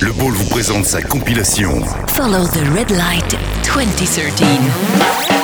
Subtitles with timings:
[0.00, 1.80] le Ball vous présente sa compilation
[2.14, 5.37] Follow the Red Light 2013.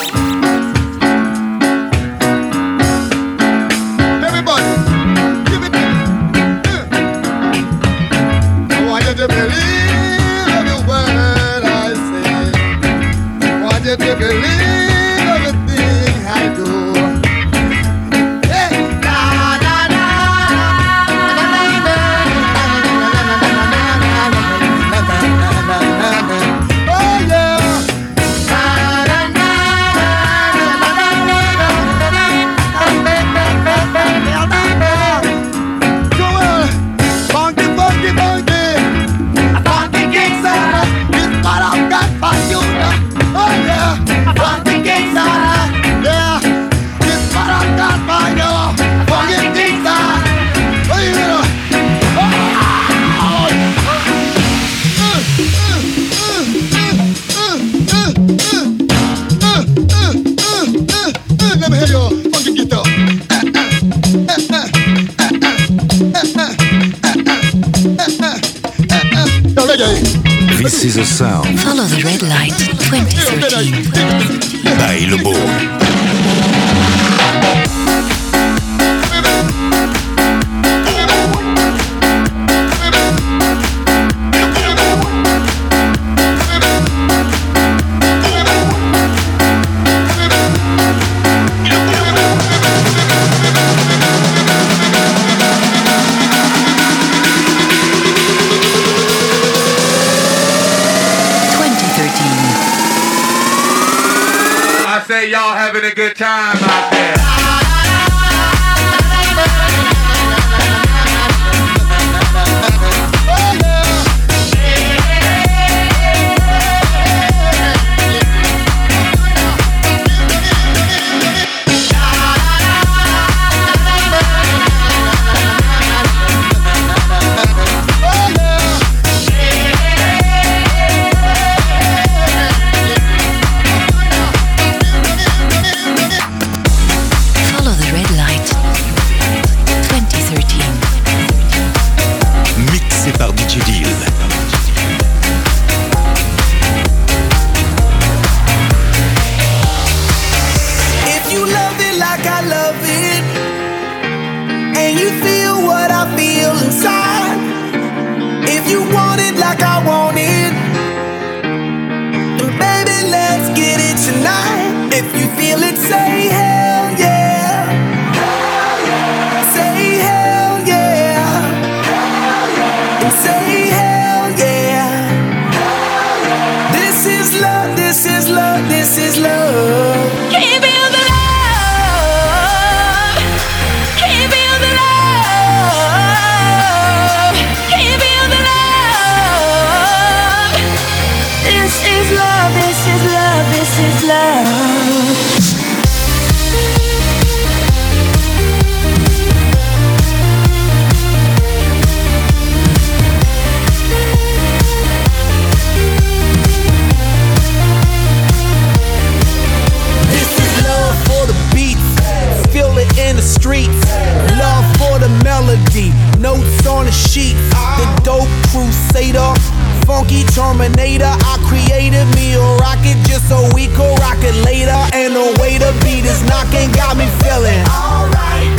[226.26, 227.64] knocking got me feeling.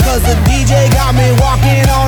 [0.06, 2.05] Cause the DJ got me walking on.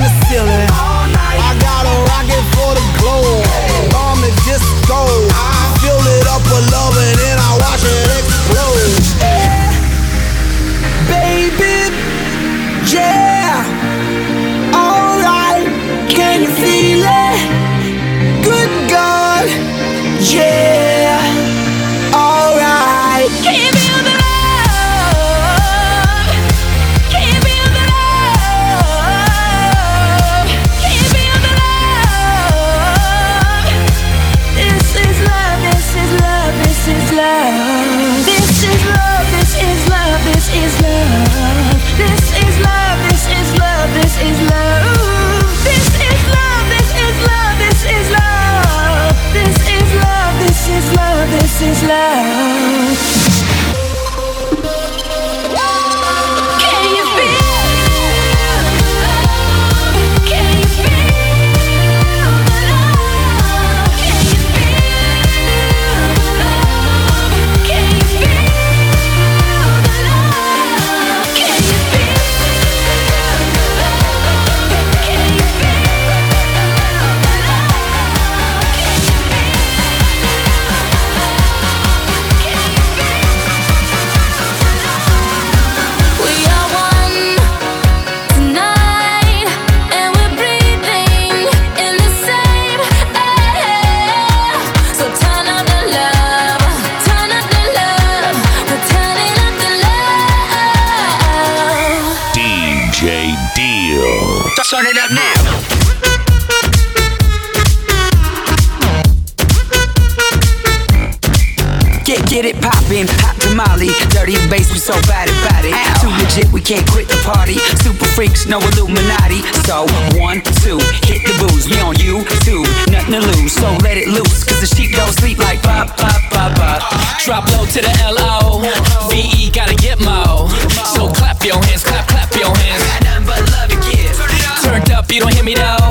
[113.58, 113.90] Tamale.
[114.14, 115.74] Dirty bass, we so bad about it.
[116.02, 117.58] Too legit, we can't quit the party.
[117.82, 119.42] Super freaks, no Illuminati.
[119.66, 119.90] So,
[120.22, 120.78] one, two,
[121.10, 121.66] hit the booze.
[121.66, 122.62] We on you, two,
[122.92, 123.54] nothing to lose.
[123.54, 126.82] So let it loose, cause the sheep don't sleep like pop, pop, pop, pop.
[127.26, 128.62] Drop low to the L-O.
[129.10, 130.48] V-E gotta get mo.
[130.94, 132.84] So clap your hands, clap, clap your hands.
[133.04, 134.16] Nothing but love to give.
[134.62, 135.87] Turned up, you don't hear me though.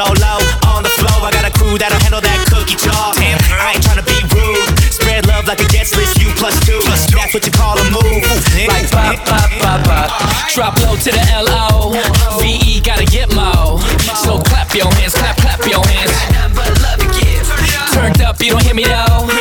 [0.00, 0.40] Low
[0.72, 3.12] on the flow, I got a crew that'll handle that cookie jar.
[3.20, 4.64] Damn, I ain't tryna be rude.
[4.88, 6.80] Spread love like a guest list, you plus two.
[7.12, 8.24] That's what you call a move.
[8.64, 10.08] Like pop, pop, pop, pop.
[10.56, 11.92] Drop low to the L-O.
[12.40, 13.76] V-E gotta get mo.
[14.24, 16.16] So clap your hands, clap, clap your hands.
[17.92, 19.39] Turned up, you don't hear me though.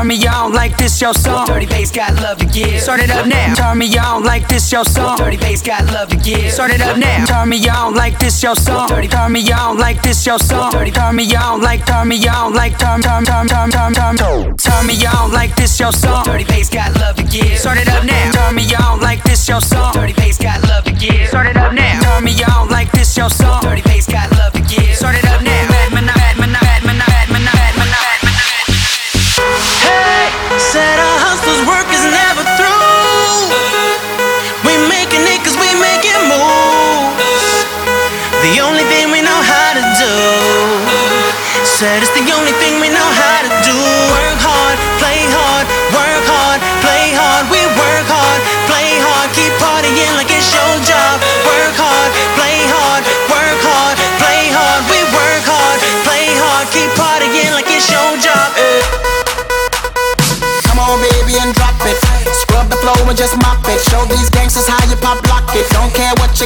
[0.00, 1.46] Turn me on like this your song.
[1.46, 2.80] Dirty bass got love to give.
[2.80, 3.54] Start it up now.
[3.54, 5.18] Turn me on like this your song.
[5.18, 6.50] Dirty bass got love to give.
[6.50, 7.26] Start it up now.
[7.26, 8.88] Turn me on like this your song.
[8.88, 10.72] Dirty turn me on like this your song.
[10.72, 14.16] Dirty turn me on like turn me on like turn turn turn turn turn turn
[14.16, 14.86] turn.
[14.86, 16.24] Me on like this your song.
[16.24, 17.58] Dirty bass got love to give.
[17.58, 18.32] Start it up now.
[18.32, 19.92] Turn me on like this your song.
[19.92, 21.28] Dirty bass got love to give.
[21.28, 22.00] Start it up now.
[22.00, 23.60] Turn me on like this your song.
[23.60, 24.96] Dirty bass got love to give.
[24.96, 25.79] Start it up now.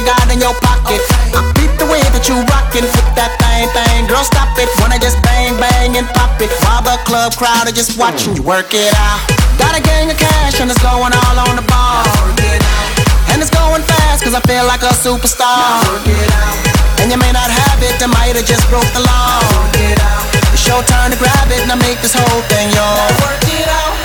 [0.05, 1.01] Got in your pocket.
[1.33, 4.05] I beat the way that you rockin' with that thing, thing.
[4.05, 4.69] Girl, stop it.
[4.77, 6.53] Wanna just bang, bang, and pop it.
[6.61, 9.19] While the club crowd are just watching you work it out.
[9.57, 12.05] Got a gang of cash and it's going all on the ball.
[13.33, 15.81] And it's going fast cause I feel like a superstar.
[17.01, 19.41] And you may not have it, I might have just broke the law.
[20.53, 23.17] It's your turn to grab it and I make this whole thing yours.
[23.43, 24.04] Hey,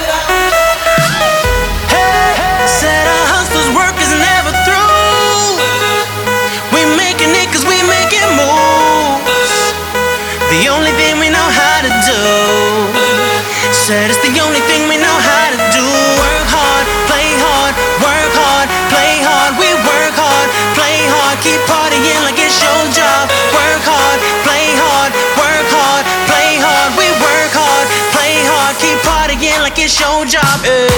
[30.00, 30.60] your job.
[30.64, 30.88] eh.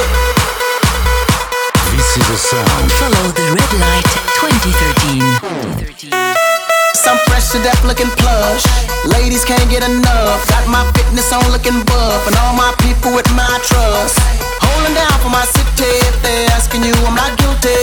[1.91, 2.87] This is a sound.
[3.03, 4.07] Follow the red light
[4.39, 5.19] 2013.
[5.83, 6.15] 2013.
[6.95, 8.63] Some fresh to death looking plush.
[9.19, 10.47] Ladies can't get enough.
[10.49, 12.23] Got my fitness on looking buff.
[12.31, 14.19] And all my people with my trust.
[14.63, 15.91] Holding down for my city.
[16.07, 17.83] If they're asking you, I'm not guilty.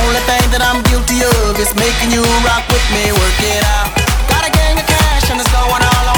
[0.00, 3.12] Only thing that I'm guilty of is making you rock with me.
[3.12, 3.92] Work it out.
[4.32, 6.13] Got a gang of cash and it's going all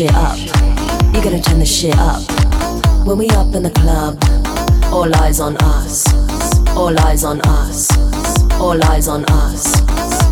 [0.00, 0.38] shit up.
[1.14, 2.22] You gotta turn the shit up.
[3.06, 4.16] When we up in the club,
[4.90, 6.06] all eyes on us.
[6.70, 7.90] All eyes on us.
[8.58, 9.62] All eyes on us.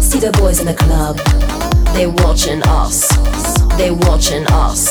[0.03, 1.19] See the boys in the club,
[1.93, 3.09] they watching us.
[3.77, 4.91] They watching us.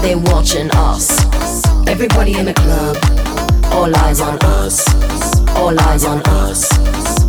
[0.00, 1.10] They watching us.
[1.86, 2.96] Everybody in the club,
[3.74, 4.88] all eyes on us.
[5.50, 7.17] All eyes on us.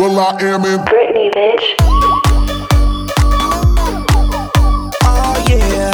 [0.00, 1.74] with Will I am and Britney, bitch.
[5.04, 5.92] Oh yeah.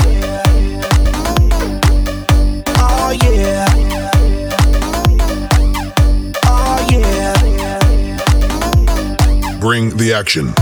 [2.78, 3.66] Oh yeah.
[6.46, 7.26] Oh yeah.
[9.60, 10.52] bring the action.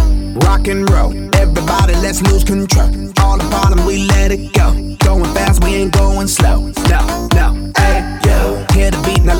[0.41, 1.13] Rock and roll.
[1.35, 2.89] Everybody, let's lose control.
[3.21, 4.73] All the bottom, we let it go.
[5.05, 6.73] Going fast, we ain't going slow.
[6.89, 7.29] No,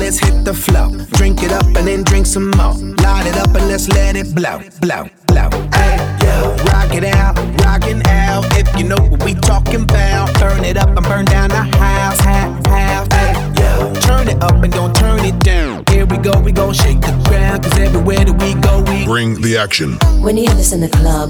[0.05, 0.89] let's hit the flow.
[1.17, 2.75] Drink it up and then drink some more.
[3.03, 5.49] Light it up and let's let it blow, blow, blow.
[5.73, 6.53] Hey, yo.
[6.69, 7.35] Rock it out,
[7.65, 8.45] rockin' out.
[8.55, 12.19] If you know what we talking about, turn it up and burn down the house,
[12.19, 13.11] half, half.
[13.13, 13.93] Hey, yo.
[14.01, 15.83] Turn it up and don't turn it down.
[15.89, 17.63] Here we go, we gon' shake the ground.
[17.63, 19.97] Cause everywhere that we go, we Bring the action.
[20.21, 21.29] When you hear this in the club,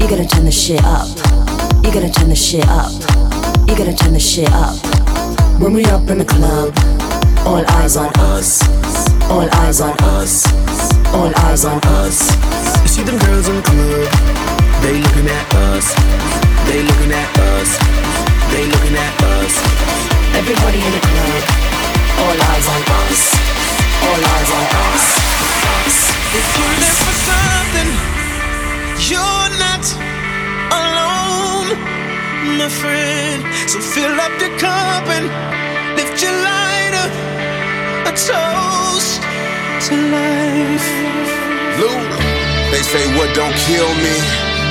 [0.00, 1.08] you gotta turn the shit up.
[1.82, 2.92] You gotta turn the shit up.
[3.68, 4.76] You gotta turn the shit up.
[5.60, 6.72] When we up in the club,
[7.46, 8.60] all eyes on us.
[9.30, 10.44] All eyes on us.
[11.14, 12.18] All eyes on us.
[12.82, 14.10] You see them girls in the club,
[14.82, 15.86] they looking at us.
[16.66, 17.70] They looking at us.
[18.50, 19.54] They looking at us.
[20.34, 21.42] Everybody in the club,
[22.20, 23.20] all eyes on us.
[24.06, 25.04] All eyes on us.
[26.38, 27.90] If you're there for something,
[29.08, 29.84] you're not
[30.82, 31.68] alone,
[32.58, 33.38] my friend.
[33.70, 37.06] So fill up your cup and lift your lighter.
[38.04, 39.20] A toast
[39.88, 40.88] to life.
[41.80, 41.96] Lou,
[42.70, 44.16] they say what don't kill me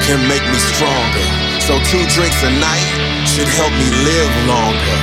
[0.05, 1.25] can make me stronger.
[1.65, 2.89] So two drinks a night
[3.25, 4.97] should help me live longer.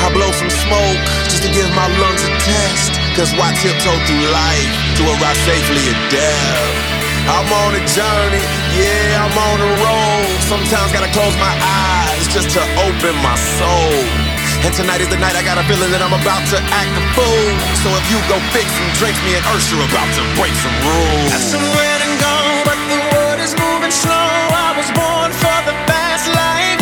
[0.00, 2.96] I blow some smoke just to give my lungs a test.
[3.16, 6.90] Cause why tiptoe through life to arrive safely at death?
[7.28, 8.44] I'm on a journey,
[8.80, 10.24] yeah, I'm on a road.
[10.48, 14.29] Sometimes gotta close my eyes just to open my soul.
[14.60, 17.02] And tonight is the night I got a feeling that I'm about to act a
[17.16, 17.48] fool.
[17.80, 20.76] So if you go fix some drinks, me and Ursha are about to break some
[20.84, 21.32] rules.
[21.40, 24.12] Some red and gold, but the world is moving slow.
[24.52, 26.76] I was born for the fast life.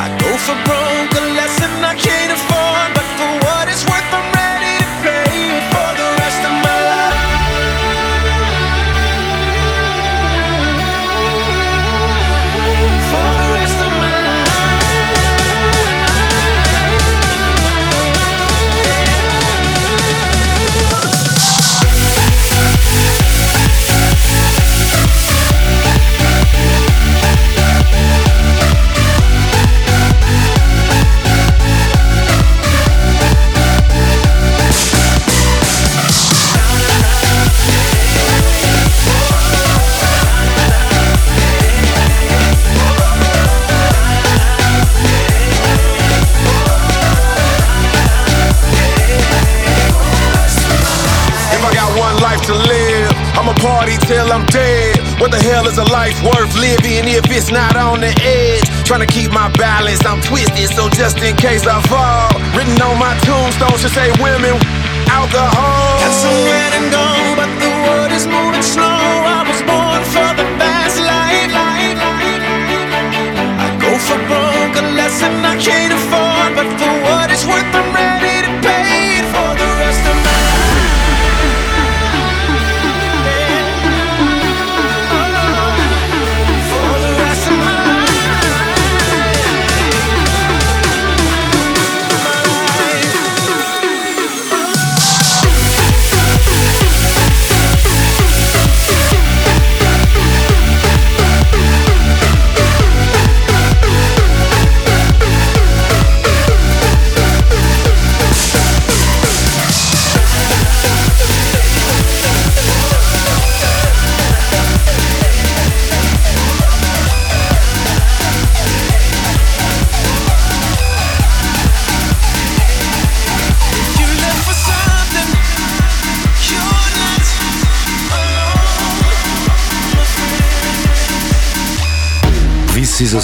[0.00, 4.26] I go for broke, a lesson I can't afford, but for what it's worth, I'm
[4.32, 6.09] ready to pay for the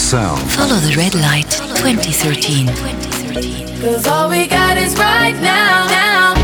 [0.07, 0.41] sound.
[0.53, 1.51] Follow the red light
[1.83, 2.69] 2013.
[3.81, 5.89] Cause all we got is right now.
[5.89, 6.35] now.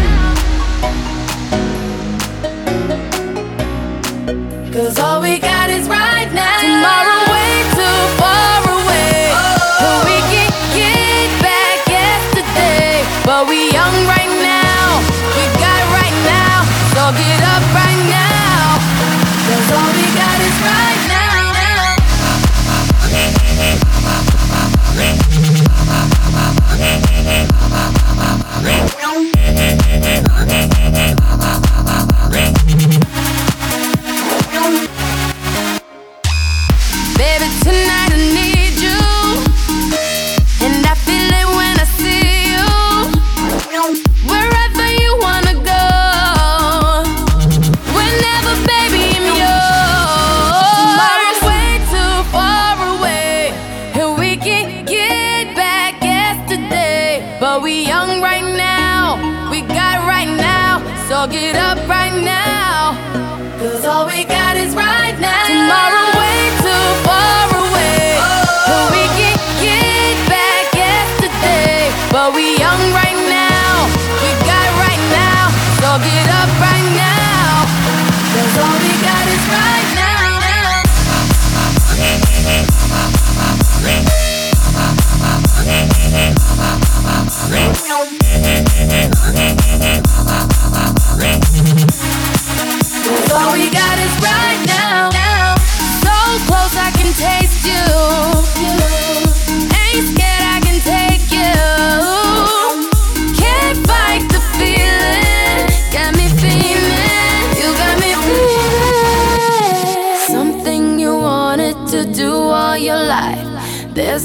[4.73, 6.61] Cause all we got is right now.
[6.61, 7.22] Tomorrow.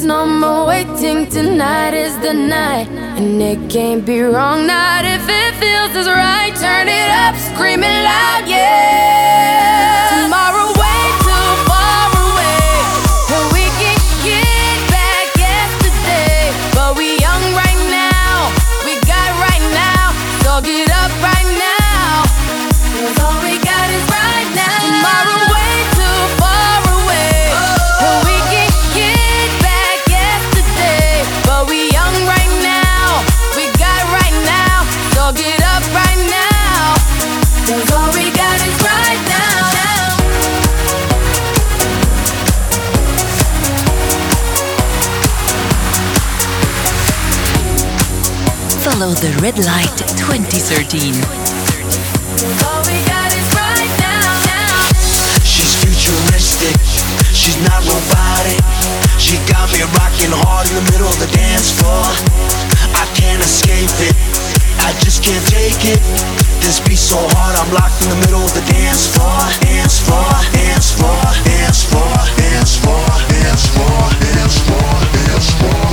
[0.08, 1.28] no more waiting.
[1.30, 2.88] Tonight is the night,
[3.20, 4.65] and it can't be wrong.
[4.65, 6.54] Not if it feels as right.
[6.56, 8.57] Turn it up, screaming loud, yeah.
[49.48, 51.16] Red Light 2013.
[55.40, 56.76] She's futuristic,
[57.32, 58.60] she's not robotic.
[59.16, 62.04] She got me rocking hard in the middle of the dance floor.
[62.92, 64.20] I can't escape it,
[64.84, 66.04] I just can't take it.
[66.60, 68.68] This beat so hard, I'm locked in the middle of the.
[68.68, 69.32] Dance floor,
[69.64, 72.04] dance floor, dance floor, dance floor,
[72.36, 74.92] dance floor, dance floor, dance floor.
[75.16, 75.87] Dance floor.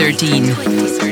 [0.00, 1.09] 2013.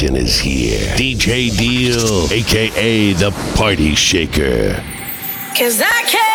[0.00, 0.78] action is here.
[0.96, 4.82] DJ Deal, aka the Party Shaker.
[5.54, 6.29] Cause I can't.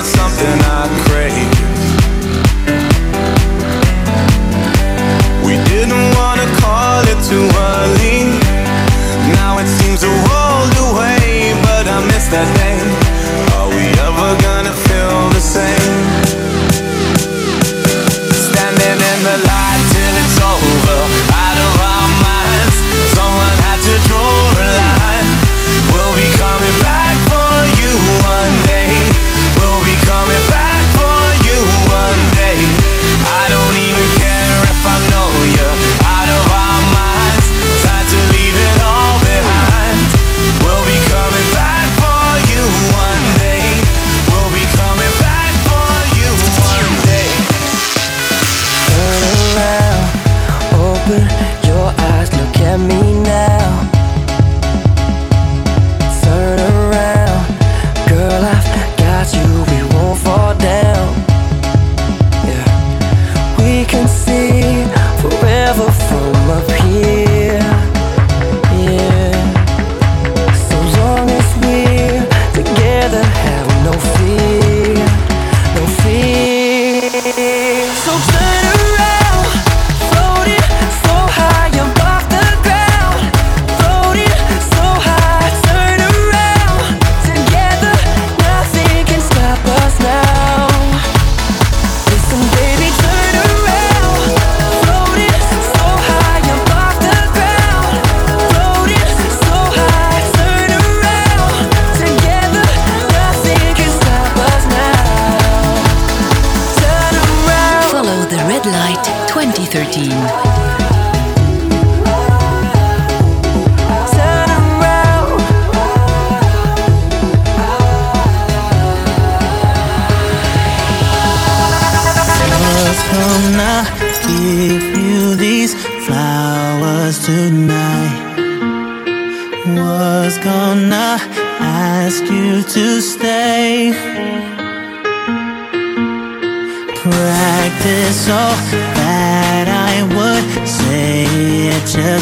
[0.00, 0.69] it's something I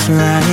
[0.08, 0.47] right.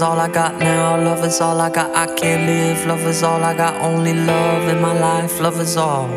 [0.00, 0.96] Is all I got now.
[0.96, 1.94] Love is all I got.
[1.94, 2.86] I can't live.
[2.86, 3.74] Love is all I got.
[3.82, 5.38] Only love in my life.
[5.40, 6.08] Love is all.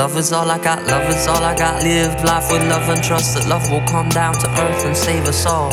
[0.00, 0.86] Love is all I got.
[0.86, 1.82] Love is all I got.
[1.82, 5.24] Live life with love and trust that love will come down to earth and save
[5.24, 5.70] us all.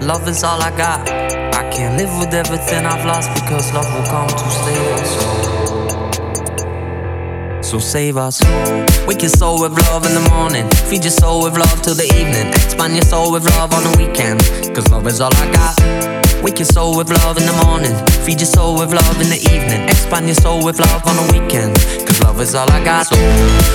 [0.00, 1.08] Love is all I got.
[1.08, 5.53] I can't live with everything I've lost because love will come to save us all.
[7.74, 8.38] So save us.
[9.02, 10.70] Wake your soul with love in the morning.
[10.86, 12.54] Feed your soul with love till the evening.
[12.54, 14.46] Expand your soul with love on the weekend.
[14.70, 15.74] Cause love is all I got.
[16.38, 17.90] Wake your soul with love in the morning.
[18.22, 19.90] Feed your soul with love in the evening.
[19.90, 21.74] Expand your soul with love on the weekend.
[22.06, 23.10] Cause love is all I got.
[23.10, 23.18] So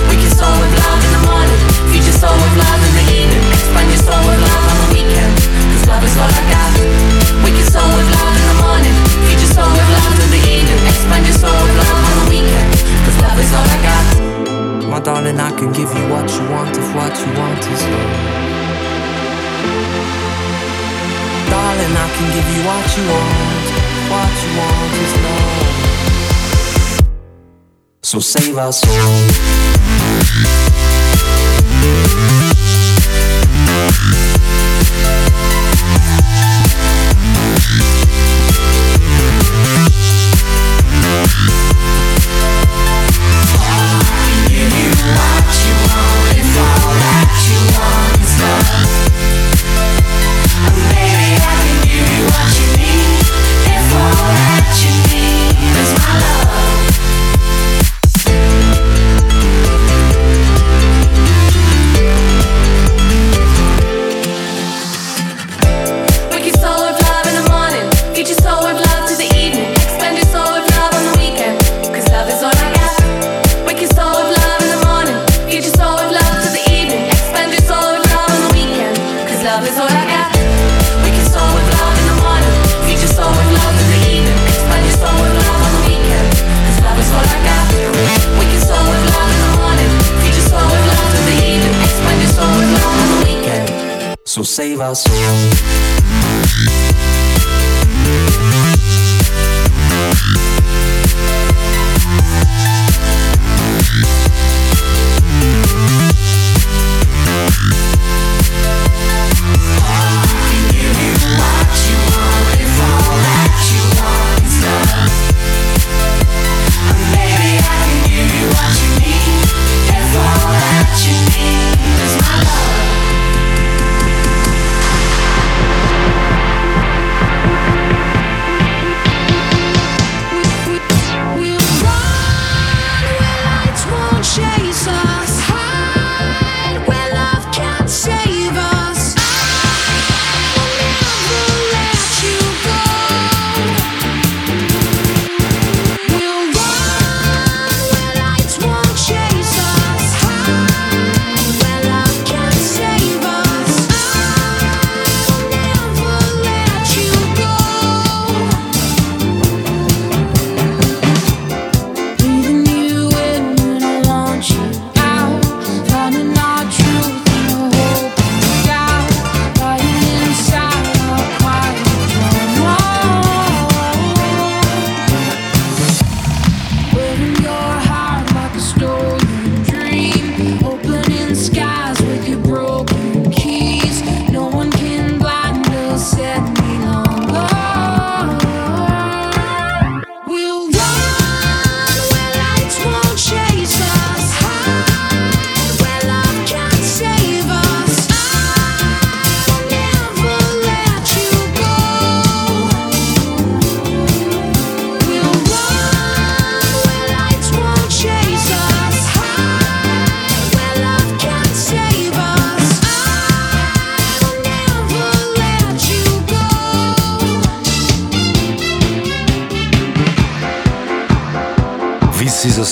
[0.08, 1.60] wake your soul with love in the morning.
[1.92, 3.52] Feed your soul with love in the evening.
[3.52, 5.32] Expand your soul with love on the weekend.
[5.76, 6.72] Cause love is all I got.
[7.44, 8.96] Wake your soul with love in the morning.
[9.28, 10.80] Feed your soul with love in the evening.
[10.88, 12.79] Expand your soul with love on the weekend.
[13.10, 14.06] Cause love is all I got.
[14.88, 18.12] My darling, I can give you what you want if what you want is love.
[21.50, 23.66] Darling, I can give you what you want.
[24.12, 25.66] What you want is love.
[28.02, 29.40] So save our soul.
[41.20, 41.69] Peace.
[94.40, 95.60] so save our soul.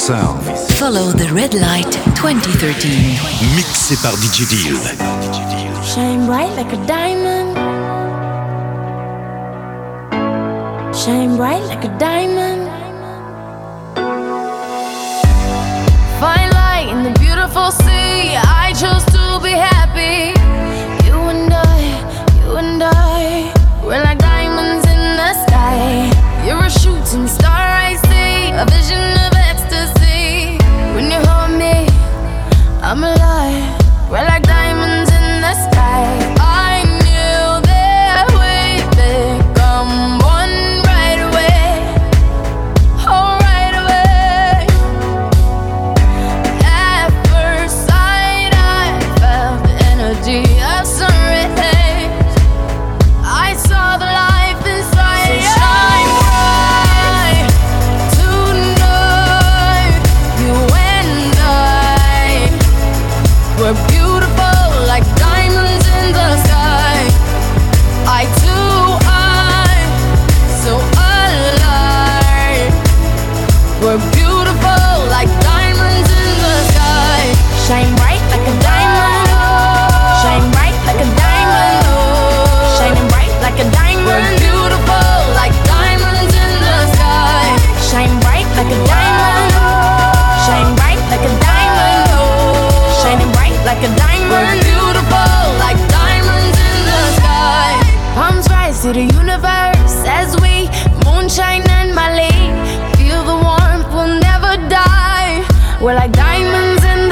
[0.08, 0.42] Sound.
[0.78, 3.18] Follow the red light 2013.
[3.54, 4.80] Mixé par DJ Deal.
[5.84, 7.54] Shine bright like a diamond.
[10.96, 12.70] Shine bright like a diamond.
[16.18, 18.34] Find light in the beautiful sea.
[18.34, 20.37] I chose to be happy.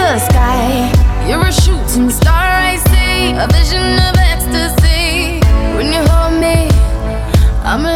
[0.06, 1.26] the sky.
[1.28, 3.34] You're a shooting star, I see.
[3.44, 5.40] A vision of ecstasy.
[5.76, 6.70] When you hold me,
[7.64, 7.95] I'm in